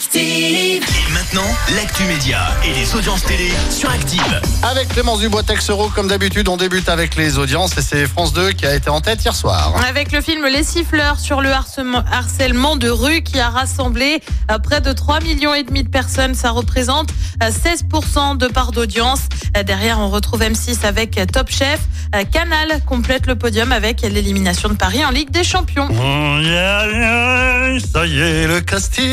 [0.00, 0.82] Active.
[0.82, 1.44] Et maintenant,
[1.76, 4.40] l'actu média et les audiences télé sur Active.
[4.62, 8.52] Avec Clémence Dubois Texero, comme d'habitude, on débute avec les audiences et c'est France 2
[8.52, 9.74] qui a été en tête hier soir.
[9.86, 14.80] Avec le film Les Siffleurs sur le harcèlement, de rue qui a rassemblé euh, près
[14.80, 17.10] de 3 millions et demi de personnes, ça représente
[17.42, 19.20] euh, 16% de part d'audience.
[19.54, 21.80] Euh, Derrière, on retrouve M6 avec euh, Top Chef.
[22.14, 25.88] Euh, Canal complète le podium avec l'élimination de Paris en Ligue des Champions.
[25.90, 29.04] Oh, yeah, yeah, ça y est, le casting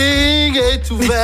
[0.56, 1.18] est est ouvert.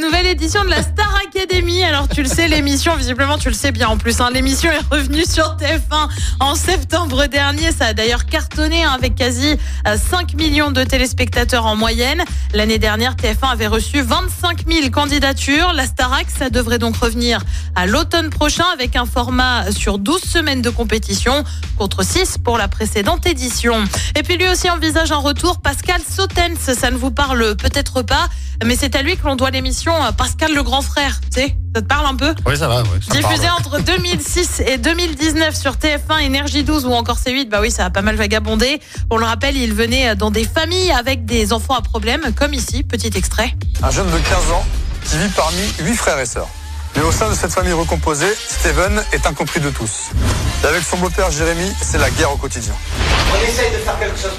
[0.00, 3.70] Nouvelle édition de la Star Academy, alors tu le sais, l'émission, visiblement tu le sais
[3.70, 6.08] bien en plus, hein, l'émission est revenue sur TF1
[6.40, 7.70] en septembre dernier.
[7.70, 12.24] Ça a d'ailleurs cartonné hein, avec quasi euh, 5 millions de téléspectateurs en moyenne.
[12.54, 15.72] L'année dernière, TF1 avait reçu 25 000 candidatures.
[15.74, 17.42] La Starac, ça devrait donc revenir
[17.76, 21.44] à l'automne prochain avec un format sur 12 semaines de compétition
[21.76, 23.84] contre 6 pour la précédente édition.
[24.16, 26.56] Et puis lui aussi envisage un retour, Pascal Sautens.
[26.74, 28.28] Ça ne vous parle peut-être pas,
[28.64, 31.20] mais c'est à lui que l'on doit l'émission euh, Pascal le grand frère.
[31.32, 32.82] Tu sais, ça te parle un peu Oui, ça va.
[32.84, 33.58] Ça Diffusé parle.
[33.60, 37.90] entre 2006 et 2019 sur TF1, Énergie 12 ou encore C8, bah oui, ça a
[37.90, 38.80] pas mal vagabondé.
[39.10, 42.82] On le rappelle, il venait dans des familles avec des enfants à problème, comme ici,
[42.82, 43.54] petit extrait.
[43.82, 44.64] Un jeune de 15 ans
[45.04, 46.48] qui vit parmi 8 frères et sœurs.
[46.96, 50.10] Mais au sein de cette famille recomposée, Steven est incompris de tous.
[50.64, 52.74] Et avec son beau-père Jérémy, c'est la guerre au quotidien.
[53.32, 54.32] On essaye de faire quelque chose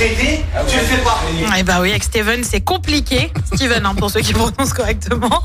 [0.00, 1.20] t'aider, tu le fais pas.
[1.58, 3.30] Et bah oui, avec Steven, c'est compliqué.
[3.54, 5.42] Steven, hein, pour ceux qui prononcent correctement.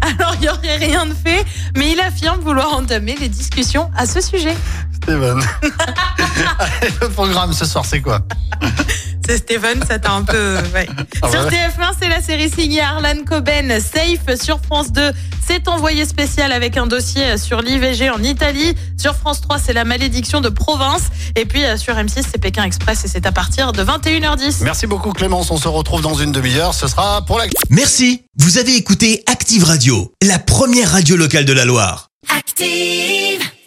[0.00, 1.44] Alors, il n'y aurait rien de fait,
[1.76, 4.56] mais il affirme vouloir entamer les discussions à ce sujet.
[4.94, 5.38] Steven.
[6.58, 8.20] Allez, le programme ce soir, c'est quoi?
[9.28, 10.56] C'est Steven, ça t'a un peu.
[10.74, 10.88] ouais.
[11.20, 14.40] Ah sur ouais TF1, c'est la série signée Arlan Coben, Safe.
[14.42, 15.10] Sur France 2,
[15.46, 18.74] c'est envoyé spécial avec un dossier sur l'IVG en Italie.
[18.96, 21.02] Sur France 3, c'est la malédiction de province.
[21.36, 24.62] Et puis euh, sur M6, c'est Pékin Express et c'est à partir de 21h10.
[24.62, 26.72] Merci beaucoup Clémence, on se retrouve dans une demi-heure.
[26.72, 27.44] Ce sera pour la...
[27.68, 32.08] Merci, vous avez écouté Active Radio, la première radio locale de la Loire.
[32.34, 33.48] Active.